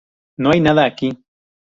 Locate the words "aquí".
0.83-1.15